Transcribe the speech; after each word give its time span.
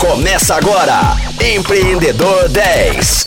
Começa 0.00 0.54
agora, 0.54 0.98
Empreendedor 1.54 2.48
10. 2.48 3.24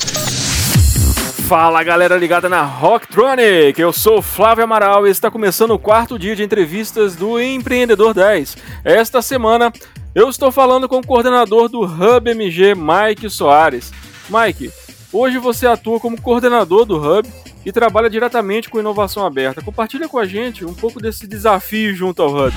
Fala 1.47 1.83
galera 1.83 2.17
ligada 2.17 2.49
na 2.49 2.63
Rocktronic, 2.63 3.79
eu 3.79 3.93
sou 3.93 4.23
Flávio 4.23 4.63
Amaral 4.63 5.05
e 5.05 5.11
está 5.11 5.29
começando 5.29 5.69
o 5.69 5.79
quarto 5.79 6.17
dia 6.17 6.35
de 6.35 6.41
entrevistas 6.41 7.15
do 7.15 7.39
Empreendedor 7.39 8.15
10. 8.15 8.57
Esta 8.83 9.21
semana 9.21 9.71
eu 10.15 10.27
estou 10.27 10.51
falando 10.51 10.89
com 10.89 10.97
o 10.97 11.05
coordenador 11.05 11.69
do 11.69 11.81
Hub 11.81 12.27
MG, 12.27 12.73
Mike 12.73 13.29
Soares. 13.29 13.91
Mike, 14.27 14.71
hoje 15.13 15.37
você 15.37 15.67
atua 15.67 15.99
como 15.99 16.19
coordenador 16.19 16.85
do 16.85 16.97
Hub 16.97 17.29
e 17.63 17.71
trabalha 17.71 18.09
diretamente 18.09 18.67
com 18.67 18.79
inovação 18.79 19.23
aberta. 19.23 19.61
Compartilha 19.61 20.09
com 20.09 20.17
a 20.17 20.25
gente 20.25 20.65
um 20.65 20.73
pouco 20.73 20.99
desse 20.99 21.27
desafio 21.27 21.93
junto 21.93 22.23
ao 22.23 22.29
Hub. 22.33 22.53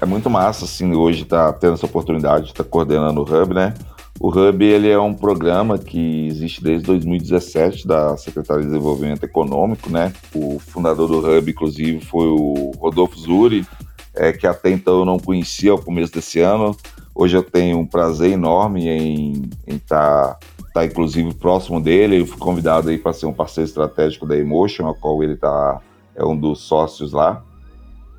É 0.00 0.06
muito 0.06 0.30
massa, 0.30 0.64
assim, 0.64 0.94
hoje 0.94 1.26
tá 1.26 1.52
tendo 1.52 1.74
essa 1.74 1.84
oportunidade 1.84 2.54
tá 2.54 2.64
coordenando 2.64 3.20
o 3.20 3.22
Hub, 3.22 3.52
né? 3.52 3.74
O 4.18 4.28
Hub 4.28 4.64
ele 4.64 4.88
é 4.88 4.98
um 4.98 5.12
programa 5.12 5.76
que 5.76 6.26
existe 6.26 6.62
desde 6.62 6.86
2017 6.86 7.86
da 7.86 8.16
Secretaria 8.16 8.62
de 8.62 8.70
Desenvolvimento 8.70 9.24
Econômico, 9.24 9.90
né? 9.90 10.10
O 10.34 10.58
fundador 10.58 11.06
do 11.06 11.18
Hub, 11.18 11.50
inclusive, 11.50 12.02
foi 12.02 12.28
o 12.28 12.72
Rodolfo 12.78 13.18
Zuri, 13.18 13.66
é, 14.14 14.32
que 14.32 14.46
até 14.46 14.70
então 14.70 15.00
eu 15.00 15.04
não 15.04 15.18
conhecia 15.18 15.70
ao 15.70 15.78
começo 15.78 16.14
desse 16.14 16.40
ano. 16.40 16.74
Hoje 17.14 17.36
eu 17.36 17.42
tenho 17.42 17.78
um 17.78 17.86
prazer 17.86 18.32
enorme 18.32 18.88
em 18.88 19.42
estar, 19.66 20.34
tá, 20.34 20.38
tá, 20.72 20.84
inclusive, 20.86 21.34
próximo 21.34 21.78
dele. 21.78 22.20
Eu 22.20 22.26
fui 22.26 22.38
convidado 22.38 22.88
aí 22.88 22.96
para 22.96 23.12
ser 23.12 23.26
um 23.26 23.34
parceiro 23.34 23.68
estratégico 23.68 24.26
da 24.26 24.34
Emotion, 24.34 24.86
ao 24.86 24.94
qual 24.94 25.22
ele 25.22 25.36
tá, 25.36 25.78
é 26.16 26.24
um 26.24 26.36
dos 26.36 26.60
sócios 26.60 27.12
lá. 27.12 27.42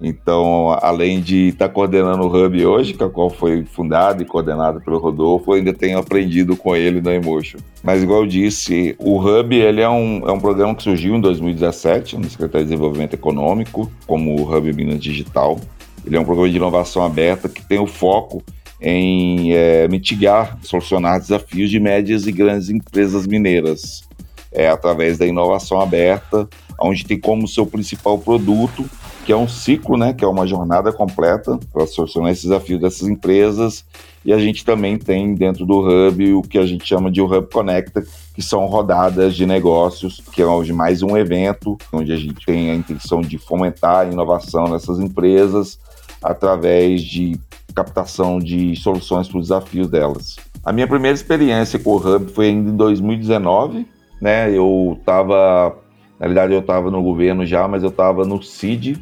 Então, 0.02 0.76
além 0.82 1.22
de 1.22 1.50
estar 1.50 1.68
tá 1.68 1.74
coordenando 1.74 2.24
o 2.24 2.28
Hub 2.28 2.66
hoje, 2.66 2.94
que 2.94 3.04
é 3.04 3.08
qual 3.08 3.30
foi 3.30 3.64
fundado 3.64 4.24
e 4.24 4.26
coordenado 4.26 4.82
pelo 4.82 4.98
Rodolfo, 4.98 5.54
ainda 5.54 5.72
tenho 5.74 6.00
aprendido 6.00 6.58
com 6.58 6.76
ele 6.76 7.00
na 7.02 7.14
Emotion. 7.14 7.60
Mas, 7.84 8.02
igual 8.02 8.22
eu 8.22 8.28
disse, 8.28 8.96
o 8.98 9.20
Hub 9.20 9.56
ele 9.56 9.80
é, 9.80 9.90
um, 9.90 10.28
é 10.28 10.32
um 10.32 10.40
programa 10.40 10.74
que 10.74 10.82
surgiu 10.82 11.16
em 11.16 11.22
2017 11.22 12.18
no 12.18 12.30
Secretaria 12.30 12.66
de 12.66 12.72
Desenvolvimento 12.72 13.14
Econômico, 13.14 13.92
como 14.08 14.36
o 14.40 14.44
Hub 14.44 14.74
Minas 14.74 15.00
Digital. 15.00 15.60
Ele 16.04 16.18
é 16.18 16.20
um 16.20 16.26
programa 16.26 16.50
de 16.50 16.58
inovação 16.58 17.04
aberta 17.04 17.48
que 17.48 17.62
tem 17.62 17.78
o 17.78 17.86
foco 17.86 18.44
em 18.82 19.54
é, 19.54 19.88
mitigar, 19.88 20.58
solucionar 20.64 21.20
desafios 21.20 21.70
de 21.70 21.80
médias 21.80 22.26
e 22.26 22.32
grandes 22.32 22.72
empresas 22.72 23.28
mineiras, 23.28 24.02
é, 24.52 24.68
através 24.68 25.20
da 25.20 25.28
inovação 25.28 25.80
aberta, 25.80 26.50
onde 26.82 27.06
tem 27.06 27.20
como 27.20 27.48
seu 27.48 27.68
principal 27.68 28.18
produto 28.18 28.90
que 29.32 29.34
é 29.34 29.38
um 29.38 29.48
ciclo, 29.48 29.96
né, 29.96 30.12
que 30.12 30.26
é 30.26 30.28
uma 30.28 30.46
jornada 30.46 30.92
completa 30.92 31.58
para 31.72 31.88
solucionar 31.88 32.34
esses 32.34 32.44
desafios 32.44 32.82
dessas 32.82 33.08
empresas. 33.08 33.86
E 34.26 34.34
a 34.34 34.38
gente 34.38 34.66
também 34.66 34.98
tem 34.98 35.34
dentro 35.34 35.66
do 35.66 35.80
Hub 35.80 36.34
o 36.34 36.42
que 36.42 36.58
a 36.58 36.66
gente 36.66 36.86
chama 36.86 37.10
de 37.10 37.22
Hub 37.22 37.48
Connecta, 37.50 38.04
que 38.36 38.42
são 38.42 38.66
rodadas 38.66 39.34
de 39.34 39.46
negócios, 39.46 40.22
que 40.34 40.42
é 40.42 40.74
mais 40.74 41.02
um 41.02 41.16
evento 41.16 41.78
onde 41.94 42.12
a 42.12 42.18
gente 42.18 42.46
tem 42.46 42.72
a 42.72 42.76
intenção 42.76 43.22
de 43.22 43.38
fomentar 43.38 44.00
a 44.00 44.12
inovação 44.12 44.66
nessas 44.68 45.00
empresas 45.00 45.80
através 46.22 47.02
de 47.02 47.40
captação 47.74 48.38
de 48.38 48.76
soluções 48.76 49.30
para 49.30 49.38
os 49.38 49.48
desafios 49.48 49.88
delas. 49.88 50.36
A 50.62 50.74
minha 50.74 50.90
primeira 50.90 51.16
experiência 51.16 51.80
com 51.80 51.92
o 51.92 51.96
Hub 51.96 52.34
foi 52.34 52.48
ainda 52.48 52.70
em 52.70 52.76
2019, 52.76 53.88
né? 54.22 54.52
Eu 54.52 54.98
estava, 55.00 55.78
na 56.20 56.26
realidade, 56.26 56.52
eu 56.52 56.60
estava 56.60 56.92
no 56.92 57.02
governo 57.02 57.46
já, 57.46 57.66
mas 57.66 57.82
eu 57.82 57.90
estava 57.90 58.26
no 58.26 58.44
CID, 58.44 59.02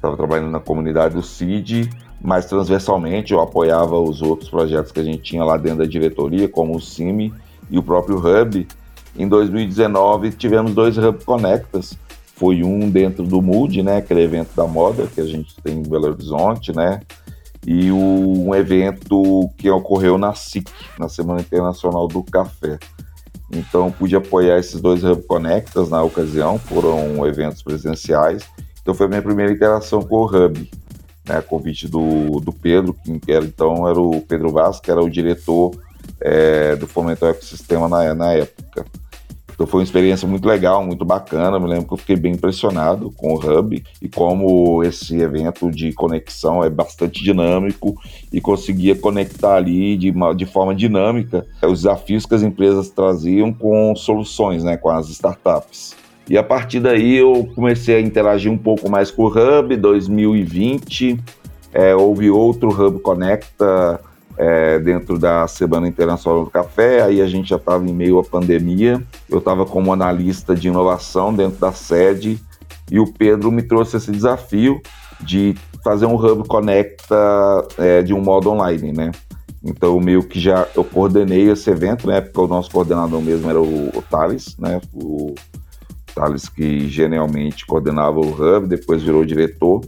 estava 0.00 0.16
trabalhando 0.16 0.50
na 0.50 0.60
comunidade 0.60 1.14
do 1.14 1.22
CID, 1.22 1.90
mas 2.20 2.46
transversalmente 2.46 3.32
eu 3.32 3.40
apoiava 3.40 3.98
os 3.98 4.22
outros 4.22 4.48
projetos 4.48 4.90
que 4.90 4.98
a 4.98 5.04
gente 5.04 5.22
tinha 5.22 5.44
lá 5.44 5.58
dentro 5.58 5.80
da 5.80 5.86
diretoria, 5.86 6.48
como 6.48 6.74
o 6.74 6.80
CIMI 6.80 7.32
e 7.70 7.78
o 7.78 7.82
próprio 7.82 8.16
Hub. 8.16 8.66
Em 9.16 9.28
2019 9.28 10.32
tivemos 10.32 10.74
dois 10.74 10.96
Hub 10.96 11.22
Connectas, 11.24 11.96
foi 12.34 12.64
um 12.64 12.88
dentro 12.88 13.24
do 13.24 13.42
MUD, 13.42 13.82
né, 13.82 13.98
aquele 13.98 14.22
evento 14.22 14.54
da 14.56 14.66
moda 14.66 15.06
que 15.06 15.20
a 15.20 15.26
gente 15.26 15.54
tem 15.62 15.78
em 15.78 15.82
Belo 15.82 16.06
Horizonte, 16.06 16.74
né, 16.74 17.00
e 17.66 17.90
o, 17.90 17.96
um 18.48 18.54
evento 18.54 19.50
que 19.58 19.68
ocorreu 19.68 20.16
na 20.16 20.32
SIC, 20.32 20.70
na 20.98 21.10
Semana 21.10 21.42
Internacional 21.42 22.08
do 22.08 22.22
Café. 22.22 22.78
Então 23.52 23.90
pude 23.90 24.16
apoiar 24.16 24.58
esses 24.58 24.80
dois 24.80 25.04
Hub 25.04 25.22
Connectas 25.24 25.90
na 25.90 26.02
ocasião, 26.02 26.58
foram 26.58 27.26
eventos 27.26 27.62
presenciais 27.62 28.48
então 28.80 28.94
foi 28.94 29.06
a 29.06 29.08
minha 29.08 29.22
primeira 29.22 29.52
interação 29.52 30.02
com 30.02 30.16
o 30.16 30.26
Hub, 30.26 30.70
né, 31.28 31.42
convite 31.42 31.86
do, 31.88 32.40
do 32.40 32.52
Pedro, 32.52 32.94
que 33.22 33.32
era, 33.32 33.44
então 33.44 33.88
era 33.88 34.00
o 34.00 34.20
Pedro 34.20 34.50
Vaz, 34.50 34.80
que 34.80 34.90
era 34.90 35.02
o 35.02 35.10
diretor 35.10 35.72
é, 36.20 36.76
do 36.76 36.86
Fomento 36.86 37.26
Ecossistema 37.26 37.88
na, 37.88 38.14
na 38.14 38.32
época. 38.32 38.84
Então 39.60 39.68
foi 39.68 39.80
uma 39.80 39.84
experiência 39.84 40.26
muito 40.26 40.48
legal, 40.48 40.82
muito 40.82 41.04
bacana. 41.04 41.60
Me 41.60 41.68
lembro 41.68 41.86
que 41.86 41.92
eu 41.92 41.98
fiquei 41.98 42.16
bem 42.16 42.32
impressionado 42.32 43.10
com 43.10 43.34
o 43.34 43.36
Hub 43.36 43.84
e 44.00 44.08
como 44.08 44.82
esse 44.82 45.20
evento 45.20 45.70
de 45.70 45.92
conexão 45.92 46.64
é 46.64 46.70
bastante 46.70 47.22
dinâmico 47.22 47.94
e 48.32 48.40
conseguia 48.40 48.96
conectar 48.96 49.56
ali 49.56 49.98
de, 49.98 50.10
de 50.34 50.46
forma 50.46 50.74
dinâmica 50.74 51.46
os 51.62 51.82
desafios 51.82 52.24
que 52.24 52.34
as 52.34 52.42
empresas 52.42 52.88
traziam 52.88 53.52
com 53.52 53.94
soluções, 53.94 54.64
né, 54.64 54.78
com 54.78 54.88
as 54.88 55.10
startups. 55.10 55.94
E 56.30 56.38
a 56.38 56.44
partir 56.44 56.78
daí 56.78 57.16
eu 57.16 57.50
comecei 57.56 57.96
a 57.96 58.00
interagir 58.00 58.52
um 58.52 58.56
pouco 58.56 58.88
mais 58.88 59.10
com 59.10 59.24
o 59.24 59.26
Hub. 59.26 59.76
2020 59.76 61.18
é, 61.74 61.92
houve 61.92 62.30
outro 62.30 62.68
Hub 62.70 63.00
Conecta 63.00 64.00
é, 64.38 64.78
dentro 64.78 65.18
da 65.18 65.48
Semana 65.48 65.88
Internacional 65.88 66.44
do 66.44 66.50
Café. 66.50 67.02
Aí 67.02 67.20
a 67.20 67.26
gente 67.26 67.48
já 67.48 67.56
estava 67.56 67.84
em 67.84 67.92
meio 67.92 68.20
à 68.20 68.22
pandemia. 68.22 69.02
Eu 69.28 69.38
estava 69.38 69.66
como 69.66 69.92
analista 69.92 70.54
de 70.54 70.68
inovação 70.68 71.34
dentro 71.34 71.58
da 71.58 71.72
sede 71.72 72.38
e 72.88 73.00
o 73.00 73.12
Pedro 73.12 73.50
me 73.50 73.64
trouxe 73.64 73.96
esse 73.96 74.12
desafio 74.12 74.80
de 75.20 75.56
fazer 75.82 76.06
um 76.06 76.14
Hub 76.14 76.46
Conecta 76.46 77.16
é, 77.76 78.02
de 78.02 78.14
um 78.14 78.20
modo 78.20 78.50
online, 78.50 78.92
né? 78.92 79.10
Então, 79.64 79.98
meio 79.98 80.22
que 80.22 80.38
já 80.38 80.68
eu 80.76 80.84
coordenei 80.84 81.50
esse 81.50 81.68
evento, 81.68 82.06
né? 82.06 82.20
Porque 82.20 82.40
o 82.40 82.46
nosso 82.46 82.70
coordenador 82.70 83.20
mesmo 83.20 83.50
era 83.50 83.60
o, 83.60 83.88
o 83.88 84.02
Thales, 84.08 84.56
né? 84.58 84.80
O, 84.94 85.34
Thales, 86.20 86.48
que 86.48 86.88
genialmente 86.88 87.64
coordenava 87.64 88.20
o 88.20 88.30
Hub, 88.30 88.66
depois 88.66 89.02
virou 89.02 89.24
diretor. 89.24 89.80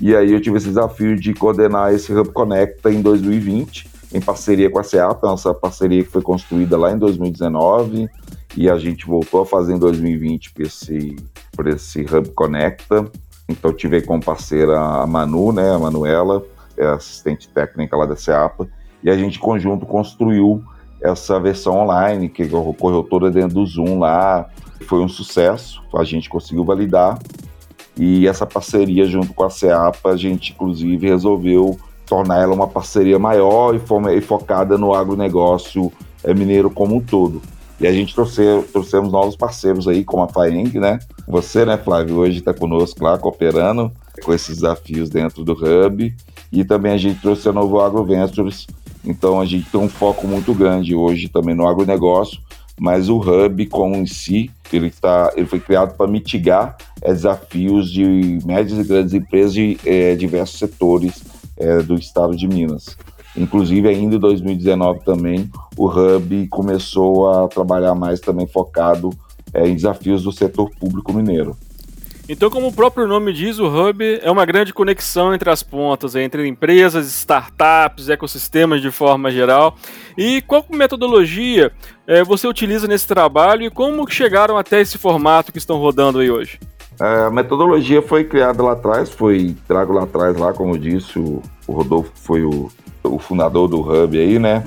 E 0.00 0.14
aí 0.14 0.32
eu 0.32 0.40
tive 0.40 0.56
esse 0.56 0.68
desafio 0.68 1.16
de 1.16 1.34
coordenar 1.34 1.92
esse 1.92 2.12
Hub 2.12 2.30
Conecta 2.32 2.90
em 2.90 3.02
2020, 3.02 3.88
em 4.14 4.20
parceria 4.20 4.70
com 4.70 4.78
a 4.78 4.82
SEAP, 4.82 5.22
nossa 5.22 5.52
parceria 5.52 6.02
que 6.02 6.10
foi 6.10 6.22
construída 6.22 6.76
lá 6.76 6.92
em 6.92 6.98
2019 6.98 8.08
e 8.56 8.70
a 8.70 8.78
gente 8.78 9.06
voltou 9.06 9.42
a 9.42 9.46
fazer 9.46 9.74
em 9.74 9.78
2020 9.78 10.52
por 10.52 10.62
esse, 10.62 11.16
por 11.54 11.66
esse 11.66 12.02
Hub 12.02 12.30
Conecta. 12.30 13.10
Então 13.48 13.72
tive 13.72 14.00
como 14.02 14.22
parceira 14.22 14.78
a 14.78 15.06
Manu, 15.06 15.52
né, 15.52 15.70
a 15.70 15.78
Manuela, 15.78 16.42
é 16.76 16.86
assistente 16.86 17.48
técnica 17.48 17.96
lá 17.96 18.06
da 18.06 18.16
SEAPA, 18.16 18.68
e 19.02 19.10
a 19.10 19.16
gente 19.16 19.38
conjunto 19.38 19.86
construiu 19.86 20.62
essa 21.02 21.38
versão 21.38 21.78
online 21.80 22.28
que 22.28 22.42
ocorreu 22.54 23.02
toda 23.02 23.30
dentro 23.30 23.54
do 23.54 23.66
Zoom 23.66 23.98
lá, 23.98 24.48
foi 24.86 25.00
um 25.00 25.08
sucesso, 25.08 25.82
a 25.94 26.04
gente 26.04 26.28
conseguiu 26.28 26.64
validar 26.64 27.18
e 27.98 28.28
essa 28.28 28.46
parceria 28.46 29.06
junto 29.06 29.32
com 29.32 29.44
a 29.44 29.50
CEAPA, 29.50 30.10
a 30.10 30.16
gente 30.16 30.52
inclusive 30.52 31.08
resolveu 31.08 31.78
tornar 32.04 32.40
ela 32.40 32.54
uma 32.54 32.68
parceria 32.68 33.18
maior 33.18 33.74
e, 33.74 34.20
focada 34.20 34.76
no 34.78 34.94
agronegócio 34.94 35.92
é, 36.22 36.32
mineiro 36.34 36.70
como 36.70 36.96
um 36.96 37.00
todo. 37.00 37.40
E 37.80 37.86
a 37.86 37.92
gente 37.92 38.14
trouxe, 38.14 38.42
trouxemos 38.72 39.12
novos 39.12 39.36
parceiros 39.36 39.86
aí, 39.86 40.04
como 40.04 40.22
a 40.22 40.28
FAENG, 40.28 40.78
né? 40.78 40.98
Você, 41.28 41.64
né, 41.64 41.76
Flávio, 41.76 42.16
hoje 42.16 42.38
está 42.38 42.54
conosco 42.54 43.04
lá, 43.04 43.18
cooperando 43.18 43.92
com 44.24 44.32
esses 44.32 44.56
desafios 44.56 45.10
dentro 45.10 45.44
do 45.44 45.52
Hub. 45.52 46.14
E 46.50 46.64
também 46.64 46.92
a 46.92 46.96
gente 46.96 47.20
trouxe 47.20 47.48
a 47.48 47.52
Novo 47.52 47.80
Agro 47.80 48.04
Ventures. 48.04 48.66
Então 49.06 49.40
a 49.40 49.46
gente 49.46 49.70
tem 49.70 49.80
um 49.80 49.88
foco 49.88 50.26
muito 50.26 50.52
grande 50.52 50.94
hoje 50.94 51.28
também 51.28 51.54
no 51.54 51.66
agronegócio, 51.66 52.40
mas 52.78 53.08
o 53.08 53.18
Hub 53.18 53.66
como 53.66 53.94
em 53.94 54.06
si, 54.06 54.50
ele, 54.72 54.90
tá, 54.90 55.32
ele 55.36 55.46
foi 55.46 55.60
criado 55.60 55.96
para 55.96 56.10
mitigar 56.10 56.76
é, 57.00 57.12
desafios 57.12 57.90
de 57.90 58.38
médias 58.44 58.78
e 58.78 58.88
grandes 58.88 59.14
empresas 59.14 59.54
de 59.54 59.78
é, 59.86 60.14
diversos 60.14 60.58
setores 60.58 61.22
é, 61.56 61.78
do 61.82 61.94
estado 61.94 62.36
de 62.36 62.46
Minas. 62.46 62.96
Inclusive, 63.36 63.88
ainda 63.88 64.16
em 64.16 64.18
2019 64.18 65.00
também, 65.04 65.50
o 65.76 65.86
Hub 65.86 66.48
começou 66.48 67.30
a 67.30 67.48
trabalhar 67.48 67.94
mais 67.94 68.18
também 68.18 68.46
focado 68.46 69.10
é, 69.52 69.68
em 69.68 69.74
desafios 69.74 70.22
do 70.22 70.32
setor 70.32 70.70
público 70.78 71.12
mineiro. 71.12 71.56
Então, 72.28 72.50
como 72.50 72.66
o 72.66 72.72
próprio 72.72 73.06
nome 73.06 73.32
diz, 73.32 73.60
o 73.60 73.66
Hub 73.66 74.02
é 74.20 74.28
uma 74.28 74.44
grande 74.44 74.72
conexão 74.72 75.32
entre 75.32 75.48
as 75.48 75.62
pontas, 75.62 76.16
entre 76.16 76.46
empresas, 76.48 77.06
startups, 77.06 78.08
ecossistemas 78.08 78.82
de 78.82 78.90
forma 78.90 79.30
geral. 79.30 79.76
E 80.18 80.42
qual 80.42 80.64
metodologia 80.70 81.70
é, 82.04 82.24
você 82.24 82.48
utiliza 82.48 82.88
nesse 82.88 83.06
trabalho 83.06 83.62
e 83.62 83.70
como 83.70 84.10
chegaram 84.10 84.58
até 84.58 84.80
esse 84.80 84.98
formato 84.98 85.52
que 85.52 85.58
estão 85.58 85.78
rodando 85.78 86.18
aí 86.18 86.28
hoje? 86.28 86.58
É, 87.00 87.26
a 87.26 87.30
metodologia 87.30 88.02
foi 88.02 88.24
criada 88.24 88.60
lá 88.60 88.72
atrás, 88.72 89.08
foi 89.08 89.54
trago 89.68 89.92
lá 89.92 90.02
atrás, 90.02 90.36
lá 90.36 90.52
como 90.52 90.74
eu 90.74 90.78
disse, 90.78 91.20
o, 91.20 91.40
o 91.64 91.72
Rodolfo 91.72 92.10
foi 92.16 92.42
o, 92.42 92.68
o 93.04 93.18
fundador 93.20 93.68
do 93.68 93.80
Hub 93.80 94.18
aí, 94.18 94.38
né? 94.40 94.64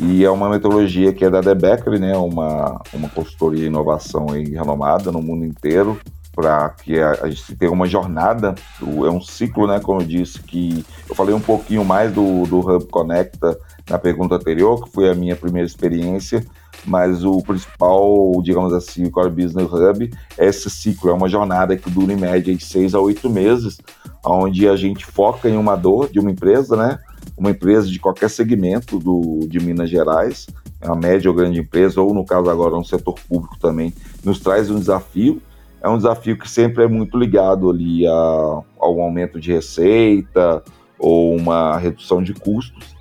E 0.00 0.24
é 0.24 0.30
uma 0.30 0.48
metodologia 0.48 1.12
que 1.12 1.24
é 1.24 1.28
da 1.28 1.40
Debecker, 1.42 2.00
né? 2.00 2.16
Uma, 2.16 2.80
uma 2.94 3.08
consultoria 3.10 3.60
de 3.60 3.66
inovação 3.66 4.28
aí 4.30 4.44
renomada 4.44 5.12
no 5.12 5.20
mundo 5.20 5.44
inteiro 5.44 5.98
para 6.38 6.68
que 6.68 7.00
a, 7.00 7.18
a, 7.22 7.28
gente 7.28 7.56
tenha 7.56 7.72
uma 7.72 7.88
jornada, 7.88 8.54
é 8.80 9.10
um 9.10 9.20
ciclo, 9.20 9.66
né? 9.66 9.80
Como 9.80 10.00
eu 10.00 10.06
disse, 10.06 10.40
que 10.40 10.84
eu 11.08 11.12
falei 11.16 11.34
um 11.34 11.40
pouquinho 11.40 11.84
mais 11.84 12.12
do, 12.12 12.44
do 12.44 12.60
Hub 12.60 12.86
Conecta 12.86 13.58
na 13.90 13.98
pergunta 13.98 14.36
anterior, 14.36 14.84
que 14.84 14.92
foi 14.92 15.10
a 15.10 15.16
minha 15.16 15.34
primeira 15.34 15.66
experiência, 15.66 16.46
mas 16.84 17.24
o 17.24 17.42
principal, 17.42 18.40
digamos 18.40 18.72
assim, 18.72 19.04
o 19.04 19.10
Core 19.10 19.30
Business 19.30 19.68
Hub 19.68 20.14
é 20.38 20.46
esse 20.46 20.70
ciclo, 20.70 21.10
é 21.10 21.12
uma 21.12 21.28
jornada 21.28 21.76
que 21.76 21.90
dura 21.90 22.12
em 22.12 22.16
média 22.16 22.54
de 22.54 22.64
seis 22.64 22.94
a 22.94 23.00
oito 23.00 23.28
meses, 23.28 23.78
onde 24.24 24.68
a 24.68 24.76
gente 24.76 25.04
foca 25.04 25.48
em 25.48 25.56
uma 25.56 25.74
dor 25.74 26.08
de 26.08 26.20
uma 26.20 26.30
empresa, 26.30 26.76
né? 26.76 27.00
Uma 27.36 27.50
empresa 27.50 27.88
de 27.88 27.98
qualquer 27.98 28.30
segmento 28.30 29.00
do, 29.00 29.40
de 29.48 29.58
Minas 29.58 29.90
Gerais, 29.90 30.46
é 30.80 30.86
uma 30.86 30.94
média 30.94 31.28
ou 31.28 31.36
grande 31.36 31.58
empresa, 31.58 32.00
ou 32.00 32.14
no 32.14 32.24
caso 32.24 32.48
agora 32.48 32.76
um 32.76 32.84
setor 32.84 33.16
público 33.28 33.58
também, 33.58 33.92
nos 34.22 34.38
traz 34.38 34.70
um 34.70 34.78
desafio. 34.78 35.42
É 35.82 35.88
um 35.88 35.96
desafio 35.96 36.36
que 36.36 36.50
sempre 36.50 36.84
é 36.84 36.88
muito 36.88 37.16
ligado 37.16 37.70
ali 37.70 38.06
a, 38.06 38.12
ao 38.12 39.00
aumento 39.00 39.38
de 39.38 39.52
receita 39.52 40.62
ou 40.98 41.36
uma 41.36 41.76
redução 41.78 42.22
de 42.22 42.34
custos. 42.34 42.96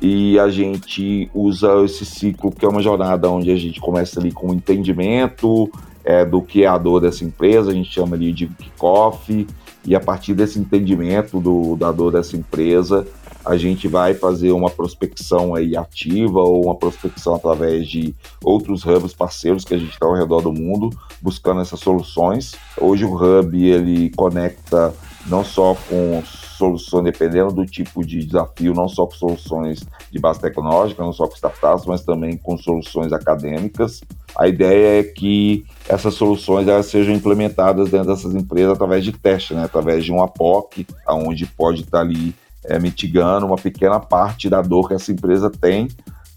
E 0.00 0.38
a 0.38 0.48
gente 0.48 1.28
usa 1.34 1.84
esse 1.84 2.04
ciclo 2.04 2.52
que 2.52 2.64
é 2.64 2.68
uma 2.68 2.82
jornada 2.82 3.28
onde 3.28 3.50
a 3.50 3.56
gente 3.56 3.80
começa 3.80 4.20
ali 4.20 4.30
com 4.30 4.48
o 4.48 4.54
entendimento 4.54 5.70
é, 6.04 6.24
do 6.24 6.40
que 6.40 6.64
é 6.64 6.66
a 6.66 6.78
dor 6.78 7.00
dessa 7.00 7.24
empresa, 7.24 7.70
a 7.70 7.74
gente 7.74 7.90
chama 7.90 8.14
ali 8.14 8.32
de 8.32 8.46
kickoff, 8.46 9.46
e 9.88 9.96
a 9.96 10.00
partir 10.00 10.34
desse 10.34 10.58
entendimento 10.58 11.40
do, 11.40 11.74
da 11.74 11.90
dor 11.90 12.12
dessa 12.12 12.36
empresa, 12.36 13.06
a 13.42 13.56
gente 13.56 13.88
vai 13.88 14.12
fazer 14.12 14.52
uma 14.52 14.68
prospecção 14.68 15.54
aí 15.54 15.74
ativa 15.74 16.40
ou 16.40 16.66
uma 16.66 16.74
prospecção 16.74 17.34
através 17.34 17.88
de 17.88 18.14
outros 18.44 18.84
hubs 18.84 19.14
parceiros 19.14 19.64
que 19.64 19.72
a 19.72 19.78
gente 19.78 19.92
está 19.92 20.04
ao 20.04 20.14
redor 20.14 20.42
do 20.42 20.52
mundo 20.52 20.90
buscando 21.22 21.62
essas 21.62 21.80
soluções. 21.80 22.54
Hoje 22.78 23.06
o 23.06 23.14
hub 23.14 23.66
ele 23.66 24.10
conecta 24.10 24.94
não 25.26 25.42
só 25.42 25.74
com 25.88 26.22
soluções, 26.58 27.04
dependendo 27.04 27.52
do 27.52 27.64
tipo 27.64 28.04
de 28.04 28.24
desafio, 28.24 28.74
não 28.74 28.88
só 28.88 29.06
com 29.06 29.12
soluções 29.12 29.82
de 30.10 30.18
base 30.18 30.40
tecnológica, 30.40 31.02
não 31.02 31.12
só 31.12 31.26
com 31.26 31.34
startups, 31.34 31.86
mas 31.86 32.02
também 32.02 32.36
com 32.36 32.58
soluções 32.58 33.12
acadêmicas. 33.12 34.00
A 34.36 34.48
ideia 34.48 35.00
é 35.00 35.02
que 35.02 35.64
essas 35.88 36.14
soluções 36.14 36.68
elas 36.68 36.86
sejam 36.86 37.14
implementadas 37.14 37.90
dentro 37.90 38.08
dessas 38.08 38.34
empresas 38.34 38.72
através 38.72 39.04
de 39.04 39.12
teste, 39.12 39.54
né? 39.54 39.64
através 39.64 40.04
de 40.04 40.12
um 40.12 40.22
APOC, 40.22 40.86
onde 41.08 41.46
pode 41.46 41.82
estar 41.82 42.00
ali 42.00 42.34
é, 42.64 42.78
mitigando 42.78 43.46
uma 43.46 43.56
pequena 43.56 43.98
parte 44.00 44.50
da 44.50 44.60
dor 44.60 44.88
que 44.88 44.94
essa 44.94 45.12
empresa 45.12 45.48
tem 45.48 45.88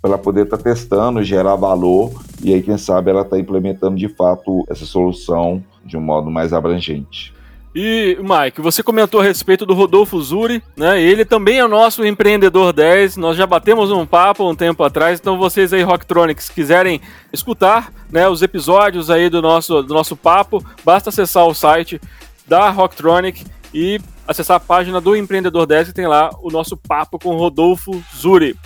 para 0.02 0.18
poder 0.18 0.46
estar 0.46 0.58
tá 0.58 0.64
testando, 0.64 1.24
gerar 1.24 1.56
valor 1.56 2.12
e 2.44 2.54
aí, 2.54 2.64
quem 2.64 2.76
sabe, 2.76 3.12
ela 3.12 3.22
está 3.22 3.38
implementando 3.38 3.96
de 3.96 4.10
fato 4.10 4.66
essa 4.68 4.84
solução 4.84 5.64
de 5.86 5.96
um 5.96 6.02
modo 6.02 6.32
mais 6.32 6.54
abrangente. 6.54 7.34
E, 7.74 8.18
Mike, 8.20 8.60
você 8.60 8.84
comentou 8.84 9.22
a 9.22 9.24
respeito 9.24 9.66
do 9.66 9.74
Rodolfo 9.74 10.22
Zuri, 10.22 10.62
né? 10.76 11.02
Ele 11.02 11.24
também 11.24 11.60
é 11.60 11.68
nosso 11.68 12.06
empreendedor 12.06 12.74
10. 12.74 13.16
Nós 13.16 13.38
já 13.38 13.48
batemos 13.48 13.92
um 13.92 14.06
papo 14.06 14.50
um 14.50 14.56
tempo 14.56 14.84
atrás, 14.84 15.20
então 15.20 15.38
vocês 15.38 15.72
aí, 15.72 15.82
Rocktronics, 15.82 16.50
quiserem 16.50 17.00
escutar 17.32 17.94
né, 18.12 18.28
os 18.28 18.42
episódios 18.42 19.10
aí 19.10 19.30
do 19.30 19.42
nosso, 19.42 19.82
do 19.84 19.94
nosso 19.94 20.18
papo, 20.18 20.64
basta 20.84 21.10
acessar 21.10 21.48
o 21.48 21.54
site 21.54 22.02
da 22.46 22.70
Rocktronic 22.70 23.46
e 23.74 24.02
acessar 24.28 24.58
a 24.58 24.60
página 24.60 25.00
do 25.00 25.16
Empreendedor 25.16 25.66
10 25.66 25.88
que 25.88 25.94
tem 25.94 26.08
lá 26.08 26.30
o 26.42 26.52
nosso 26.52 26.76
papo 26.76 27.18
com 27.18 27.38
Rodolfo 27.38 28.04
Zuri. 28.14 28.58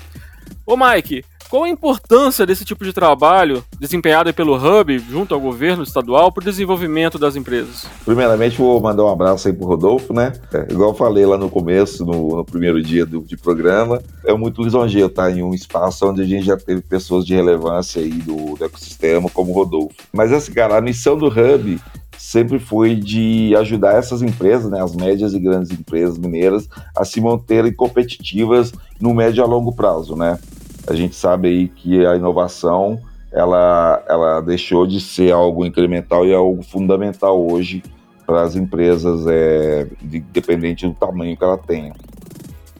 Ô 0.65 0.75
Mike, 0.75 1.23
qual 1.49 1.63
a 1.63 1.69
importância 1.69 2.45
desse 2.45 2.65
tipo 2.65 2.83
de 2.83 2.93
trabalho 2.93 3.63
desempenhado 3.79 4.33
pelo 4.33 4.55
Hub, 4.55 4.99
junto 4.99 5.33
ao 5.33 5.39
governo 5.39 5.83
estadual, 5.83 6.31
para 6.31 6.41
o 6.41 6.45
desenvolvimento 6.45 7.17
das 7.17 7.35
empresas? 7.35 7.85
Primeiramente, 8.03 8.57
vou 8.57 8.79
mandar 8.79 9.03
um 9.03 9.11
abraço 9.11 9.47
aí 9.47 9.53
para 9.53 9.65
o 9.65 9.67
Rodolfo, 9.67 10.13
né? 10.13 10.33
É, 10.53 10.71
igual 10.71 10.91
eu 10.91 10.95
falei 10.95 11.25
lá 11.25 11.37
no 11.37 11.49
começo, 11.49 12.05
no, 12.05 12.37
no 12.37 12.45
primeiro 12.45 12.81
dia 12.81 13.05
do 13.05 13.21
de 13.21 13.37
programa, 13.37 14.01
é 14.23 14.33
muito 14.33 14.63
lisonjeiro 14.63 15.07
estar 15.07 15.31
em 15.31 15.41
um 15.41 15.53
espaço 15.53 16.07
onde 16.07 16.21
a 16.21 16.25
gente 16.25 16.45
já 16.45 16.57
teve 16.57 16.81
pessoas 16.81 17.25
de 17.25 17.33
relevância 17.33 18.01
aí 18.01 18.11
do, 18.11 18.55
do 18.55 18.65
ecossistema, 18.65 19.29
como 19.29 19.51
o 19.51 19.55
Rodolfo. 19.55 19.95
Mas, 20.13 20.31
assim, 20.31 20.51
cara, 20.53 20.77
a 20.77 20.81
missão 20.81 21.17
do 21.17 21.27
Hub 21.27 21.79
sempre 22.17 22.59
foi 22.59 22.95
de 22.95 23.55
ajudar 23.57 23.97
essas 23.97 24.21
empresas, 24.21 24.69
né, 24.69 24.81
as 24.81 24.95
médias 24.95 25.33
e 25.33 25.39
grandes 25.39 25.71
empresas 25.71 26.17
mineiras, 26.17 26.67
a 26.95 27.05
se 27.05 27.21
manterem 27.21 27.73
competitivas 27.73 28.73
no 28.99 29.13
médio 29.13 29.43
a 29.43 29.47
longo 29.47 29.73
prazo, 29.73 30.15
né? 30.15 30.39
A 30.87 30.93
gente 30.93 31.15
sabe 31.15 31.47
aí 31.47 31.67
que 31.67 32.05
a 32.05 32.15
inovação 32.15 32.99
ela, 33.31 34.03
ela 34.07 34.41
deixou 34.41 34.87
de 34.87 35.01
ser 35.01 35.33
algo 35.33 35.65
incremental 35.65 36.25
e 36.25 36.31
é 36.31 36.35
algo 36.35 36.63
fundamental 36.63 37.45
hoje 37.51 37.83
para 38.25 38.41
as 38.41 38.55
empresas, 38.55 39.27
é, 39.27 39.87
independente 40.01 40.87
do 40.87 40.93
tamanho 40.93 41.35
que 41.35 41.43
ela 41.43 41.57
tenha. 41.57 41.93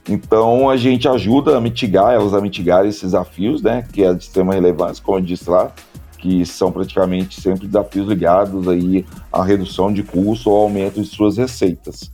Então 0.08 0.70
a 0.70 0.76
gente 0.76 1.08
ajuda 1.08 1.56
a 1.56 1.60
mitigar, 1.60 2.14
elas 2.14 2.32
a 2.32 2.40
mitigar 2.40 2.86
esses 2.86 3.02
desafios, 3.02 3.60
né, 3.60 3.84
que 3.92 4.02
é 4.02 4.14
de 4.14 4.22
extrema 4.22 4.54
relevância, 4.54 5.02
como 5.04 5.18
eu 5.18 5.22
disse 5.22 5.48
lá, 5.50 5.72
que 6.18 6.46
são 6.46 6.72
praticamente 6.72 7.40
sempre 7.40 7.66
desafios 7.66 8.08
ligados 8.08 8.66
aí 8.66 9.04
à 9.32 9.44
redução 9.44 9.92
de 9.92 10.02
custo 10.02 10.50
ou 10.50 10.62
aumento 10.62 11.00
de 11.00 11.06
suas 11.06 11.36
receitas. 11.36 12.10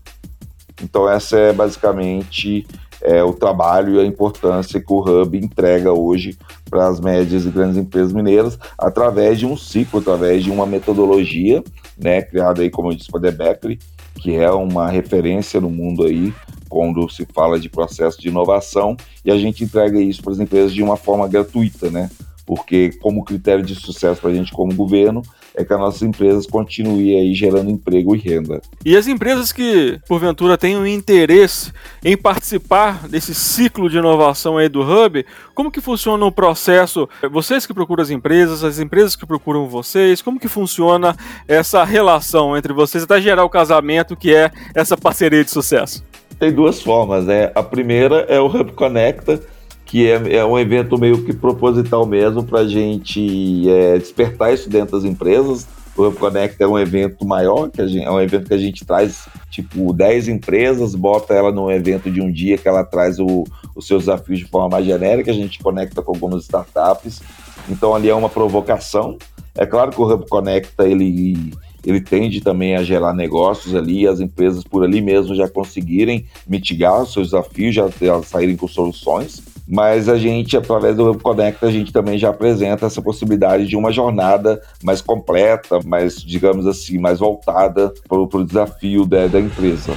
Então 0.83 1.09
essa 1.09 1.37
é 1.39 1.53
basicamente 1.53 2.67
é, 3.03 3.23
o 3.23 3.33
trabalho 3.33 3.97
e 3.97 4.01
a 4.01 4.07
importância 4.07 4.81
que 4.81 4.93
o 4.93 5.01
Hub 5.01 5.37
entrega 5.37 5.93
hoje 5.93 6.37
para 6.71 6.89
as 6.89 7.01
médias 7.01 7.45
e 7.45 7.51
grandes 7.51 7.77
empresas 7.77 8.13
mineiras 8.13 8.59
através 8.79 9.39
de 9.39 9.47
um 9.47 9.57
ciclo, 9.57 10.01
através 10.01 10.45
de 10.45 10.51
uma 10.51 10.67
metodologia, 10.67 11.63
né, 11.99 12.23
criada 12.23 12.63
aí, 12.63 12.71
como 12.71 12.91
eu 12.91 12.97
disse, 12.97 13.11
para 13.11 13.29
a 13.29 13.33
Beckley, 13.33 13.79
que 14.15 14.35
é 14.37 14.51
uma 14.51 14.89
referência 14.89 15.61
no 15.61 15.71
mundo 15.71 16.05
aí 16.05 16.33
quando 16.69 17.09
se 17.11 17.27
fala 17.35 17.61
de 17.61 17.69
processo 17.69 18.21
de 18.21 18.29
inovação 18.29 18.97
e 19.25 19.31
a 19.31 19.37
gente 19.37 19.63
entrega 19.63 20.01
isso 20.01 20.23
para 20.23 20.33
as 20.33 20.39
empresas 20.39 20.73
de 20.73 20.83
uma 20.83 20.97
forma 20.97 21.29
gratuita, 21.29 21.91
né? 21.91 22.11
Porque 22.47 22.91
como 23.01 23.25
critério 23.25 23.65
de 23.65 23.75
sucesso 23.75 24.21
para 24.21 24.31
a 24.31 24.35
gente 24.35 24.53
como 24.53 24.75
governo 24.75 25.23
é 25.55 25.65
que 25.65 25.73
as 25.73 25.79
nossas 25.79 26.03
empresas 26.03 26.47
continuem 26.47 27.19
aí 27.19 27.35
gerando 27.35 27.71
emprego 27.71 28.17
e 28.17 28.19
renda. 28.19 28.61
E 28.85 28.97
as 28.97 29.07
empresas 29.07 29.53
que, 29.53 30.01
porventura, 30.09 30.57
tenham 30.57 30.87
interesse 30.87 31.73
em 32.05 32.17
participar 32.17 33.07
desse 33.09 33.35
ciclo 33.35 33.89
de 33.89 33.99
inovação 33.99 34.57
aí 34.57 34.69
do 34.69 34.81
Hub, 34.81 35.25
como 35.55 35.71
que 35.71 35.81
funciona 35.81 36.25
o 36.25 36.33
processo? 36.33 37.09
Vocês 37.31 37.67
que 37.67 37.75
procuram 37.75 38.03
as 38.03 38.11
empresas, 38.11 38.65
as 38.65 38.79
empresas 38.79 39.15
que 39.15 39.27
procuram 39.27 39.69
vocês, 39.69 40.23
como 40.23 40.41
que 40.41 40.49
funciona 40.49 41.15
essa 41.47 41.85
relação 41.85 42.57
entre 42.57 42.73
vocês 42.73 43.05
até 43.05 43.21
gerar 43.21 43.45
o 43.45 43.51
casamento 43.51 44.17
que 44.17 44.35
é 44.35 44.51
essa 44.75 44.97
parceria 44.97 45.45
de 45.45 45.51
sucesso? 45.51 46.03
Tem 46.39 46.53
duas 46.53 46.83
formas, 46.83 47.27
né? 47.27 47.53
A 47.55 47.63
primeira 47.63 48.27
é 48.29 48.41
o 48.41 48.47
Hub 48.47 48.73
Conecta, 48.73 49.41
que 49.93 50.11
é, 50.11 50.37
é 50.37 50.43
um 50.43 50.59
evento 50.59 50.97
meio 50.97 51.23
que 51.23 51.35
proposital 51.35 52.07
mesmo 52.07 52.43
para 52.43 52.61
a 52.61 52.67
gente 52.67 53.69
é, 53.69 53.99
despertar 53.99 54.55
isso 54.55 54.71
dentro 54.71 54.93
das 54.93 55.05
empresas. 55.05 55.67
O 55.95 56.07
Hub 56.07 56.17
Connect 56.17 56.63
é 56.63 56.67
um 56.67 56.79
evento 56.79 57.27
maior, 57.27 57.69
que 57.69 57.87
gente, 57.87 58.03
é 58.03 58.11
um 58.11 58.19
evento 58.19 58.49
que 58.49 58.55
a 58.55 58.59
gente 58.59 58.87
traz 58.87 59.29
tipo 59.51 59.93
10 59.93 60.29
empresas, 60.29 60.95
bota 60.95 61.35
ela 61.35 61.53
num 61.53 61.71
evento 61.71 62.11
de 62.11 62.23
um 62.23 62.33
dia 62.33 62.57
que 62.57 62.67
ela 62.67 62.83
traz 62.83 63.19
o, 63.19 63.45
os 63.77 63.87
seus 63.87 64.07
desafios 64.07 64.39
de 64.39 64.47
forma 64.47 64.71
mais 64.71 64.87
genérica, 64.87 65.31
a 65.31 65.35
gente 65.35 65.63
conecta 65.63 66.01
com 66.01 66.13
algumas 66.13 66.45
startups. 66.45 67.21
Então 67.69 67.95
ali 67.95 68.09
é 68.09 68.15
uma 68.15 68.31
provocação. 68.31 69.19
É 69.55 69.67
claro 69.67 69.91
que 69.91 70.01
o 70.01 70.11
Hub 70.11 70.27
Conecta 70.27 70.89
ele 70.89 71.53
ele 71.85 72.01
tende 72.01 72.41
também 72.41 72.77
a 72.77 72.83
gerar 72.83 73.13
negócios 73.13 73.75
ali, 73.75 74.07
as 74.07 74.21
empresas 74.21 74.65
por 74.65 74.85
ali 74.85 75.03
mesmo 75.03 75.35
já 75.35 75.49
conseguirem 75.49 76.25
mitigar 76.49 77.03
os 77.03 77.13
seus 77.13 77.33
desafios, 77.33 77.75
já, 77.75 77.91
já 78.01 78.23
saírem 78.23 78.57
com 78.57 78.67
soluções 78.67 79.52
mas 79.67 80.09
a 80.09 80.19
gente, 80.19 80.57
através 80.57 80.97
do 80.97 81.17
Conecta, 81.19 81.67
a 81.67 81.71
gente 81.71 81.93
também 81.93 82.19
já 82.19 82.31
apresenta 82.31 82.87
essa 82.87 83.01
possibilidade 83.01 83.67
de 83.67 83.77
uma 83.77 83.93
jornada 83.93 84.61
mais 84.83 85.01
completa, 85.01 85.79
mais, 85.85 86.17
digamos 86.17 86.67
assim, 86.67 86.99
mais 86.99 87.21
voltada 87.21 87.93
para 88.09 88.19
o 88.19 88.45
desafio 88.45 89.07
da, 89.07 89.27
da, 89.27 89.41
empresa. 89.41 89.95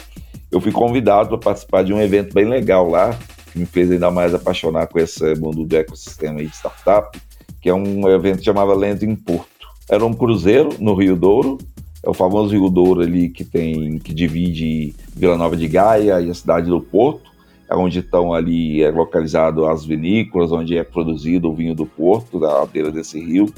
Eu 0.51 0.61
fui 0.61 0.73
convidado 0.73 1.29
para 1.31 1.39
participar 1.39 1.83
de 1.83 1.93
um 1.93 2.01
evento 2.01 2.35
bem 2.35 2.47
legal 2.47 2.89
lá, 2.89 3.17
que 3.53 3.59
me 3.59 3.67
fez 3.67 3.91
ainda 3.91 4.11
mais 4.11 4.35
apaixonar 4.35 4.87
com 4.87 4.99
esse 4.99 5.35
mundo 5.35 5.65
do 5.65 5.77
ecossistema 5.77 6.43
de 6.43 6.49
startup, 6.49 7.21
que 7.61 7.69
é 7.69 7.75
um 7.75 8.09
evento 8.09 8.39
que 8.39 8.45
chamava 8.45 8.75
Lens 8.75 9.03
em 9.03 9.15
Porto. 9.15 9.69
Era 9.89 10.05
um 10.05 10.15
cruzeiro 10.15 10.71
no 10.81 10.95
Rio 10.95 11.15
Douro, 11.15 11.59
é 12.03 12.09
o 12.09 12.15
famoso 12.15 12.53
Rio 12.53 12.69
Douro 12.71 13.03
ali 13.03 13.29
que 13.29 13.45
tem 13.45 13.99
que 13.99 14.13
divide 14.15 14.95
Vila 15.15 15.37
Nova 15.37 15.57
de 15.57 15.69
Gaia 15.69 16.21
e 16.21 16.31
a 16.31 16.35
cidade 16.35 16.69
do 16.69 16.81
Porto, 16.81 17.31
é 17.69 17.77
onde 17.77 18.01
estão 18.01 18.33
ali 18.33 18.83
é 18.83 18.91
localizado 18.91 19.67
as 19.67 19.85
vinícolas, 19.85 20.51
onde 20.51 20.77
é 20.77 20.83
produzido 20.83 21.51
o 21.51 21.55
vinho 21.55 21.75
do 21.75 21.87
Porto, 21.87 22.41
da 22.41 22.65
beira 22.67 22.91
desse 22.91 23.21
rio. 23.21 23.53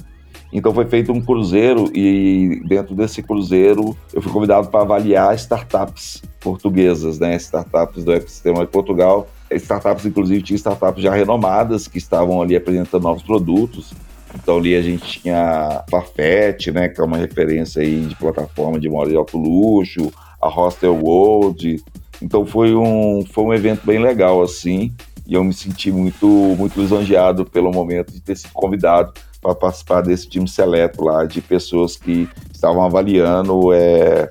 Então 0.52 0.72
foi 0.72 0.84
feito 0.84 1.12
um 1.12 1.20
cruzeiro 1.20 1.90
e 1.96 2.62
dentro 2.66 2.94
desse 2.94 3.22
cruzeiro 3.22 3.96
eu 4.12 4.22
fui 4.22 4.32
convidado 4.32 4.68
para 4.68 4.82
avaliar 4.82 5.34
startups 5.34 6.22
portuguesas, 6.40 7.18
né? 7.18 7.34
Startups 7.36 8.04
do 8.04 8.12
ecossistema 8.12 8.60
de 8.60 8.70
Portugal. 8.70 9.26
Startups, 9.56 10.04
inclusive, 10.04 10.42
tinha 10.42 10.56
startups 10.56 11.02
já 11.02 11.14
renomadas 11.14 11.86
que 11.88 11.98
estavam 11.98 12.40
ali 12.42 12.56
apresentando 12.56 13.02
novos 13.02 13.22
produtos. 13.22 13.92
Então 14.34 14.58
ali 14.58 14.74
a 14.74 14.82
gente 14.82 15.20
tinha 15.20 15.84
a 15.92 16.72
né, 16.72 16.88
que 16.88 17.00
é 17.00 17.04
uma 17.04 17.16
referência 17.16 17.82
aí 17.82 18.00
de 18.00 18.16
plataforma 18.16 18.80
de 18.80 18.88
moda 18.88 19.10
de 19.10 19.16
alto 19.16 19.38
luxo, 19.38 20.12
a 20.40 20.48
Hostel 20.48 20.96
World. 20.96 21.82
Então 22.20 22.44
foi 22.44 22.74
um, 22.74 23.24
foi 23.24 23.44
um 23.44 23.54
evento 23.54 23.86
bem 23.86 23.98
legal 23.98 24.42
assim, 24.42 24.92
e 25.26 25.34
eu 25.34 25.44
me 25.44 25.54
senti 25.54 25.90
muito 25.92 26.26
muito 26.26 26.80
lisonjeado 26.80 27.44
pelo 27.44 27.72
momento 27.72 28.12
de 28.12 28.20
ter 28.20 28.36
sido 28.36 28.52
convidado 28.52 29.12
para 29.40 29.54
participar 29.54 30.00
desse 30.00 30.28
time 30.28 30.48
seleto 30.48 31.04
lá 31.04 31.24
de 31.24 31.40
pessoas 31.40 31.96
que 31.96 32.28
estavam 32.52 32.82
avaliando 32.82 33.72
é, 33.72 34.30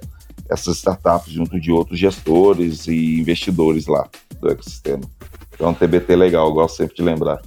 essas 0.49 0.77
startups 0.77 1.31
junto 1.31 1.59
de 1.59 1.71
outros 1.71 1.97
gestores 1.97 2.87
e 2.87 3.19
investidores 3.19 3.87
lá 3.87 4.09
do 4.43 4.51
ecossistema. 4.51 5.01
Então, 5.53 5.69
um 5.69 5.73
TBT 5.73 6.15
legal, 6.15 6.51
gosto 6.51 6.77
sempre 6.77 6.95
de 6.95 7.01
lembrar. 7.01 7.41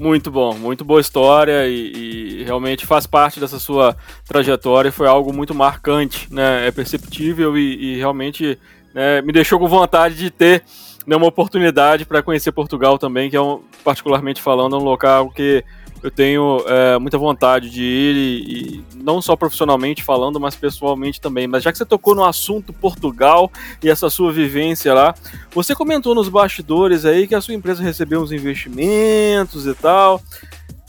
Muito 0.00 0.30
bom, 0.30 0.54
muito 0.54 0.84
boa 0.84 1.00
história 1.00 1.68
e, 1.68 2.40
e, 2.40 2.44
realmente 2.44 2.86
faz 2.86 3.06
parte 3.06 3.38
dessa 3.38 3.58
sua 3.58 3.96
trajetória. 4.26 4.90
Foi 4.90 5.06
algo 5.06 5.32
muito 5.32 5.54
marcante, 5.54 6.32
né? 6.32 6.66
É 6.66 6.70
perceptível 6.70 7.56
e, 7.56 7.94
e 7.94 7.96
realmente 7.98 8.58
né, 8.94 9.20
me 9.22 9.32
deixou 9.32 9.58
com 9.58 9.68
vontade 9.68 10.16
de 10.16 10.30
ter 10.30 10.62
né, 11.06 11.14
uma 11.14 11.26
oportunidade 11.26 12.04
para 12.04 12.22
conhecer 12.22 12.52
Portugal 12.52 12.98
também, 12.98 13.28
que 13.28 13.36
é 13.36 13.40
um, 13.40 13.62
particularmente 13.84 14.40
falando, 14.40 14.76
um 14.76 14.82
local 14.82 15.30
que 15.30 15.64
eu 16.02 16.10
tenho 16.10 16.64
é, 16.66 16.98
muita 16.98 17.16
vontade 17.16 17.70
de 17.70 17.82
ir, 17.82 18.16
e, 18.16 18.50
e, 18.50 18.84
não 18.96 19.22
só 19.22 19.36
profissionalmente 19.36 20.02
falando, 20.02 20.40
mas 20.40 20.56
pessoalmente 20.56 21.20
também. 21.20 21.46
Mas 21.46 21.62
já 21.62 21.70
que 21.70 21.78
você 21.78 21.84
tocou 21.84 22.14
no 22.14 22.24
assunto 22.24 22.72
Portugal 22.72 23.50
e 23.82 23.88
essa 23.88 24.10
sua 24.10 24.32
vivência 24.32 24.92
lá, 24.92 25.14
você 25.54 25.74
comentou 25.74 26.14
nos 26.14 26.28
bastidores 26.28 27.04
aí 27.04 27.26
que 27.26 27.34
a 27.34 27.40
sua 27.40 27.54
empresa 27.54 27.82
recebeu 27.82 28.20
uns 28.20 28.32
investimentos 28.32 29.66
e 29.66 29.74
tal. 29.74 30.20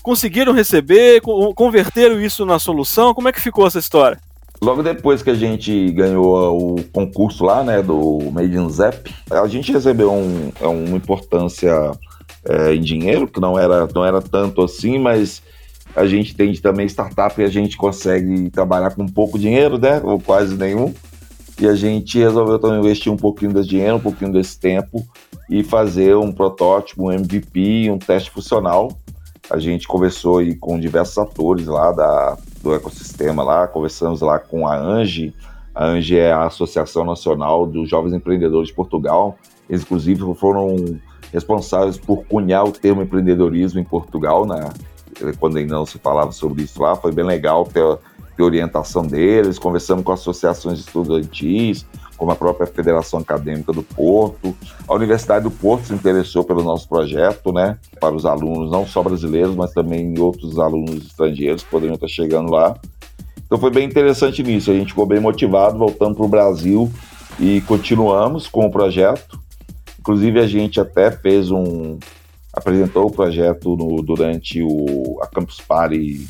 Conseguiram 0.01 0.51
receber? 0.51 1.21
Converteram 1.55 2.19
isso 2.19 2.45
na 2.45 2.59
solução? 2.59 3.13
Como 3.13 3.29
é 3.29 3.31
que 3.31 3.39
ficou 3.39 3.67
essa 3.67 3.79
história? 3.79 4.19
Logo 4.63 4.81
depois 4.81 5.21
que 5.21 5.29
a 5.29 5.35
gente 5.35 5.91
ganhou 5.91 6.77
o 6.77 6.83
concurso 6.85 7.43
lá, 7.43 7.63
né, 7.63 7.81
do 7.81 8.19
Made 8.31 8.57
in 8.57 8.69
Zap, 8.69 9.13
a 9.29 9.45
gente 9.45 9.73
recebeu 9.73 10.11
um, 10.11 10.51
é 10.59 10.67
uma 10.67 10.95
importância 10.95 11.91
é, 12.45 12.73
em 12.73 12.81
dinheiro, 12.81 13.27
que 13.27 13.39
não 13.39 13.57
era, 13.57 13.87
não 13.93 14.05
era 14.05 14.21
tanto 14.21 14.61
assim, 14.61 14.97
mas 14.99 15.41
a 15.95 16.05
gente 16.05 16.35
tem 16.35 16.53
também 16.53 16.85
startup 16.87 17.39
e 17.39 17.43
a 17.43 17.49
gente 17.49 17.77
consegue 17.77 18.49
trabalhar 18.49 18.91
com 18.91 19.05
pouco 19.05 19.37
dinheiro, 19.37 19.77
né? 19.77 20.01
Ou 20.03 20.19
quase 20.19 20.55
nenhum. 20.55 20.93
E 21.59 21.67
a 21.67 21.75
gente 21.75 22.17
resolveu 22.17 22.57
também 22.57 22.79
investir 22.79 23.11
um 23.11 23.17
pouquinho 23.17 23.53
desse 23.53 23.69
dinheiro, 23.69 23.97
um 23.97 23.99
pouquinho 23.99 24.31
desse 24.31 24.59
tempo 24.59 25.05
e 25.49 25.63
fazer 25.63 26.15
um 26.15 26.31
protótipo, 26.31 27.03
um 27.03 27.11
MVP, 27.11 27.91
um 27.91 27.99
teste 27.99 28.31
funcional. 28.31 28.97
A 29.49 29.59
gente 29.59 29.87
conversou 29.87 30.39
aí 30.39 30.55
com 30.55 30.79
diversos 30.79 31.17
atores 31.17 31.67
lá 31.67 31.91
da, 31.91 32.37
do 32.61 32.73
ecossistema 32.73 33.43
lá, 33.43 33.67
conversamos 33.67 34.21
lá 34.21 34.39
com 34.39 34.67
a 34.67 34.75
ANGE. 34.75 35.33
A 35.75 35.85
ANGE 35.85 36.17
é 36.17 36.31
a 36.31 36.45
Associação 36.45 37.05
Nacional 37.05 37.67
dos 37.67 37.89
Jovens 37.89 38.13
Empreendedores 38.13 38.69
de 38.69 38.73
Portugal. 38.73 39.37
Eles, 39.69 39.83
inclusive, 39.83 40.21
foram 40.35 40.75
responsáveis 41.33 41.97
por 41.97 42.23
cunhar 42.25 42.63
o 42.63 42.71
termo 42.71 43.01
empreendedorismo 43.01 43.79
em 43.79 43.83
Portugal, 43.83 44.45
né? 44.45 44.69
quando 45.39 45.57
ainda 45.57 45.75
não 45.75 45.85
se 45.85 45.97
falava 45.97 46.31
sobre 46.31 46.63
isso 46.63 46.81
lá. 46.81 46.95
Foi 46.95 47.11
bem 47.11 47.25
legal 47.25 47.65
ter, 47.65 47.97
ter 48.35 48.43
orientação 48.43 49.05
deles. 49.05 49.59
Conversamos 49.59 50.03
com 50.03 50.11
associações 50.11 50.79
estudantis, 50.79 51.85
como 52.17 52.31
a 52.31 52.35
própria 52.35 52.67
Federação 52.67 53.19
Acadêmica 53.19 53.73
do 53.73 53.83
Porto. 53.83 54.55
A 54.87 54.93
Universidade 54.93 55.43
do 55.43 55.51
Porto 55.51 55.87
se 55.87 55.93
interessou 55.93 56.43
pelo 56.43 56.63
nosso 56.63 56.87
projeto, 56.87 57.51
né? 57.51 57.77
Para 57.99 58.15
os 58.15 58.25
alunos, 58.25 58.71
não 58.71 58.85
só 58.85 59.01
brasileiros, 59.01 59.55
mas 59.55 59.71
também 59.71 60.17
outros 60.19 60.59
alunos 60.59 61.07
estrangeiros 61.07 61.63
que 61.63 61.69
poderiam 61.69 61.95
estar 61.95 62.07
chegando 62.07 62.51
lá. 62.51 62.75
Então 63.45 63.57
foi 63.57 63.71
bem 63.71 63.87
interessante 63.87 64.41
nisso. 64.41 64.71
A 64.71 64.73
gente 64.73 64.89
ficou 64.89 65.05
bem 65.05 65.19
motivado, 65.19 65.77
voltando 65.77 66.15
para 66.15 66.25
o 66.25 66.29
Brasil 66.29 66.91
e 67.39 67.61
continuamos 67.61 68.47
com 68.47 68.65
o 68.65 68.71
projeto. 68.71 69.42
Inclusive, 70.03 70.37
a 70.37 70.45
gente 70.45 70.81
até 70.81 71.09
fez 71.09 71.49
um. 71.49 71.97
apresentou 72.51 73.05
o 73.05 73.11
projeto 73.11 73.77
no, 73.77 74.01
durante 74.01 74.61
o, 74.61 75.17
a 75.21 75.27
Campus 75.27 75.61
Party 75.61 76.27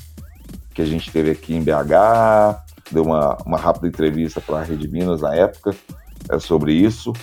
que 0.76 0.82
a 0.84 0.86
gente 0.86 1.12
teve 1.12 1.32
aqui 1.32 1.56
em 1.56 1.64
BH, 1.64 2.56
deu 2.92 3.04
uma, 3.04 3.36
uma 3.44 3.58
rápida 3.58 3.88
entrevista 3.88 4.40
para 4.40 4.60
a 4.60 4.64
Rede 4.64 4.88
Minas 4.88 5.22
na 5.22 5.34
época 5.34 5.76
é, 6.30 6.38
sobre 6.38 6.74
isso. 6.74 7.14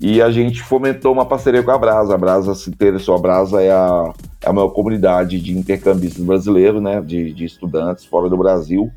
E 0.00 0.22
a 0.22 0.30
gente 0.30 0.62
fomentou 0.62 1.12
uma 1.12 1.26
parceria 1.26 1.62
com 1.62 1.70
a 1.70 1.76
Brasa. 1.76 2.14
A 2.14 2.18
Brasa 2.18 2.54
se 2.54 2.70
interessou. 2.70 3.14
A 3.14 3.20
Brasa 3.20 3.60
é 3.60 3.70
a, 3.70 4.10
é 4.40 4.48
a 4.48 4.52
maior 4.54 4.70
comunidade 4.70 5.38
de 5.38 5.52
intercambistas 5.52 6.24
brasileiros, 6.24 6.82
né? 6.82 7.02
De, 7.02 7.34
de 7.34 7.44
estudantes 7.44 8.06
fora 8.06 8.30
do 8.30 8.38
Brasil. 8.38 8.90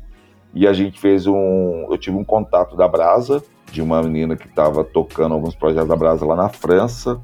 E 0.54 0.66
a 0.66 0.72
gente 0.72 1.00
fez 1.00 1.26
um. 1.26 1.86
Eu 1.90 1.98
tive 1.98 2.16
um 2.16 2.24
contato 2.24 2.76
da 2.76 2.86
Brasa 2.86 3.42
de 3.72 3.82
uma 3.82 4.02
menina 4.02 4.36
que 4.36 4.46
estava 4.46 4.84
tocando 4.84 5.34
alguns 5.34 5.54
projetos 5.54 5.88
da 5.88 5.96
Brasa 5.96 6.24
lá 6.24 6.36
na 6.36 6.48
França 6.48 7.20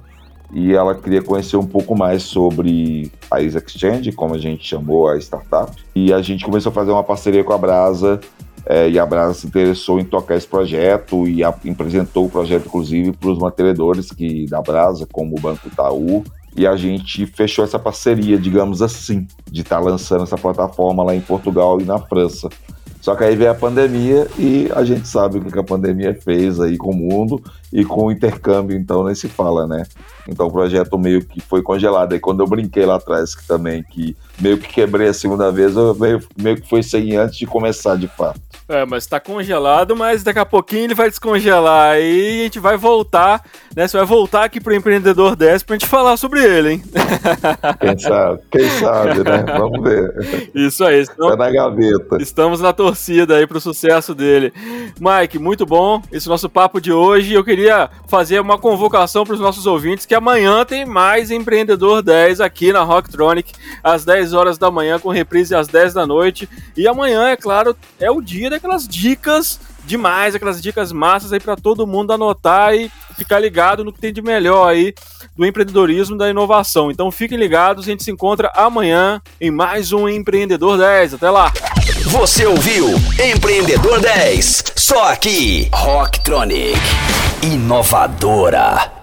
e 0.53 0.75
ela 0.75 0.95
queria 0.95 1.23
conhecer 1.23 1.57
um 1.57 1.67
pouco 1.67 1.97
mais 1.97 2.25
sobre 2.25 3.11
a 3.31 3.41
Is 3.41 3.55
Exchange, 3.55 4.11
como 4.13 4.35
a 4.35 4.39
gente 4.39 4.67
chamou 4.67 5.09
a 5.09 5.17
startup. 5.17 5.73
E 5.95 6.13
a 6.13 6.21
gente 6.21 6.45
começou 6.45 6.71
a 6.71 6.73
fazer 6.73 6.91
uma 6.91 7.05
parceria 7.05 7.45
com 7.45 7.53
a 7.53 7.59
Brasa 7.59 8.21
é, 8.67 8.91
e 8.91 8.99
a 8.99 9.07
Brasa 9.07 9.35
se 9.35 9.47
interessou 9.47 10.01
em 10.01 10.05
tocar 10.05 10.37
esse 10.37 10.47
projeto 10.47 11.27
e 11.27 11.43
apresentou 11.45 12.27
o 12.27 12.31
projeto, 12.31 12.67
inclusive, 12.67 13.13
para 13.13 13.31
os 13.31 13.39
mantenedores 13.39 14.11
que, 14.11 14.47
da 14.47 14.61
Brasa, 14.61 15.07
como 15.11 15.37
o 15.37 15.41
Banco 15.41 15.69
Itaú. 15.69 16.25
E 16.57 16.67
a 16.67 16.77
gente 16.77 17.27
fechou 17.27 17.65
essa 17.65 17.79
parceria, 17.79 18.37
digamos 18.37 18.83
assim, 18.83 19.27
de 19.51 19.63
estar 19.63 19.79
tá 19.79 19.83
lançando 19.83 20.25
essa 20.25 20.37
plataforma 20.37 21.05
lá 21.05 21.15
em 21.15 21.21
Portugal 21.21 21.81
e 21.81 21.85
na 21.85 21.99
França. 21.99 22.49
Só 23.01 23.15
que 23.15 23.25
aí 23.25 23.35
veio 23.35 23.51
a 23.51 23.55
pandemia 23.55 24.27
e 24.39 24.69
a 24.75 24.85
gente 24.85 25.09
sabe 25.09 25.39
o 25.39 25.45
que 25.45 25.59
a 25.59 25.65
pandemia 25.65 26.15
fez 26.15 26.61
aí 26.61 26.77
com 26.77 26.91
o 26.91 26.97
mundo 26.97 27.43
e 27.73 27.85
com 27.85 28.07
o 28.07 28.13
intercâmbio, 28.13 28.77
então 28.77 29.05
nem 29.05 29.15
se 29.15 29.29
fala, 29.29 29.67
né? 29.67 29.85
Então 30.29 30.47
o 30.47 30.53
projeto 30.53 30.99
meio 30.99 31.25
que 31.25 31.41
foi 31.41 31.63
congelado. 31.63 32.13
Aí 32.13 32.21
quando 32.21 32.41
eu 32.41 32.47
brinquei 32.47 32.85
lá 32.85 32.97
atrás 32.97 33.35
que 33.35 33.47
também 33.47 33.83
que 33.83 34.17
meio 34.41 34.59
que 34.59 34.69
quebrei 34.69 35.09
a 35.09 35.15
segunda 35.15 35.51
vez, 35.53 35.77
eu 35.77 35.95
meio, 35.95 36.23
meio 36.37 36.61
que 36.61 36.69
foi 36.69 36.83
sem 36.83 37.17
antes 37.17 37.37
de 37.37 37.47
começar 37.47 37.97
de 37.97 38.09
fato. 38.09 38.41
É, 38.69 38.87
mas 38.87 39.05
tá 39.05 39.19
congelado, 39.19 39.97
mas 39.97 40.23
daqui 40.23 40.39
a 40.39 40.47
pouquinho 40.47 40.85
ele 40.85 40.95
vai 40.95 41.09
descongelar 41.09 41.93
aí 41.93 42.41
a 42.41 42.45
gente 42.45 42.61
vai 42.61 42.77
voltar, 42.77 43.45
né? 43.75 43.87
Você 43.87 43.97
vai 43.97 44.07
voltar 44.07 44.45
aqui 44.45 44.61
pro 44.61 44.75
Empreendedor 44.75 45.35
10 45.35 45.65
pra 45.65 45.75
gente 45.75 45.87
falar 45.87 46.17
sobre 46.17 46.45
ele, 46.45 46.73
hein? 46.75 46.83
Quem 47.81 47.99
sabe, 47.99 48.41
quem 48.51 48.71
sabe, 48.79 49.25
né? 49.25 49.45
Vamos 49.59 49.83
ver. 49.83 50.51
Isso 50.55 50.85
aí. 50.85 51.01
Estamos, 51.01 51.33
tá 51.33 51.37
na 51.37 51.51
gaveta. 51.51 52.23
Estamos 52.23 52.61
na 52.61 52.73
torcida 52.73 53.01
torcida 53.01 53.37
aí 53.37 53.47
pro 53.47 53.61
sucesso 53.61 54.15
dele. 54.15 54.53
Mike, 54.99 55.39
muito 55.39 55.65
bom 55.65 56.03
esse 56.13 56.29
nosso 56.29 56.49
papo 56.49 56.81
de 56.81 56.93
hoje. 56.93 57.33
Eu 57.33 57.45
queria 57.45 57.89
fazer 58.09 58.41
uma 58.41 58.59
convocação 58.59 59.25
para 59.25 59.35
os 59.35 59.41
nossos 59.41 59.67
ouvintes 59.67 60.07
que 60.11 60.15
amanhã 60.17 60.65
tem 60.65 60.85
mais 60.85 61.31
Empreendedor 61.31 62.03
10 62.03 62.41
aqui 62.41 62.73
na 62.73 62.83
Rocktronic, 62.83 63.53
às 63.81 64.05
10 64.05 64.33
horas 64.33 64.59
da 64.59 64.69
manhã, 64.69 64.99
com 64.99 65.09
reprise 65.09 65.55
às 65.55 65.69
10 65.69 65.95
da 65.95 66.05
noite. 66.05 66.49
E 66.77 66.89
amanhã, 66.89 67.29
é 67.29 67.37
claro, 67.37 67.77
é 68.01 68.11
o 68.11 68.21
dia 68.21 68.51
daquelas 68.51 68.89
dicas 68.89 69.61
demais, 69.85 70.35
aquelas 70.35 70.61
dicas 70.61 70.91
massas 70.91 71.33
aí 71.33 71.39
para 71.39 71.55
todo 71.55 71.87
mundo 71.87 72.13
anotar 72.13 72.75
e 72.75 72.91
ficar 73.17 73.39
ligado 73.39 73.85
no 73.85 73.93
que 73.93 74.01
tem 74.01 74.13
de 74.13 74.21
melhor 74.21 74.69
aí 74.69 74.93
do 75.37 75.47
empreendedorismo 75.47 76.19
da 76.19 76.29
inovação. 76.29 76.91
Então 76.91 77.09
fiquem 77.13 77.39
ligados, 77.39 77.85
a 77.85 77.87
gente 77.89 78.03
se 78.03 78.11
encontra 78.11 78.51
amanhã 78.57 79.23
em 79.41 79.53
mais 79.53 79.93
um 79.93 80.09
Empreendedor 80.09 80.77
10. 80.77 81.15
Até 81.15 81.31
lá! 81.31 81.53
Você 82.07 82.47
ouviu 82.47 82.89
Empreendedor 83.33 84.01
10, 84.01 84.73
só 84.75 85.13
aqui, 85.13 85.71
Rocktronic, 85.73 86.81
inovadora. 87.45 89.00